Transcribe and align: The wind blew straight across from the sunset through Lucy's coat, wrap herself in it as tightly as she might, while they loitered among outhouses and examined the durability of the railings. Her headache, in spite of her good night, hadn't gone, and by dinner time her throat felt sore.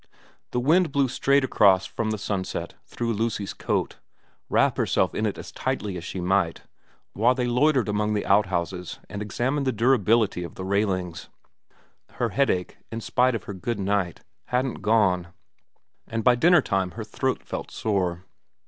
The 0.49 0.59
wind 0.59 0.91
blew 0.91 1.07
straight 1.07 1.43
across 1.43 1.85
from 1.85 2.09
the 2.09 2.17
sunset 2.17 2.73
through 2.87 3.13
Lucy's 3.13 3.53
coat, 3.53 3.97
wrap 4.49 4.75
herself 4.77 5.13
in 5.13 5.27
it 5.27 5.37
as 5.37 5.51
tightly 5.51 5.95
as 5.95 6.03
she 6.03 6.19
might, 6.19 6.63
while 7.13 7.35
they 7.35 7.45
loitered 7.45 7.87
among 7.87 8.23
outhouses 8.25 8.97
and 9.11 9.21
examined 9.21 9.67
the 9.67 9.71
durability 9.71 10.43
of 10.43 10.55
the 10.55 10.65
railings. 10.65 11.29
Her 12.13 12.29
headache, 12.29 12.77
in 12.91 12.99
spite 12.99 13.35
of 13.35 13.43
her 13.43 13.53
good 13.53 13.79
night, 13.79 14.21
hadn't 14.45 14.81
gone, 14.81 15.27
and 16.07 16.23
by 16.23 16.33
dinner 16.33 16.63
time 16.63 16.89
her 16.97 17.03
throat 17.03 17.43
felt 17.43 17.69
sore. 17.69 18.25